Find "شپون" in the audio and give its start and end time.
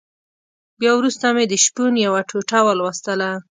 1.63-1.93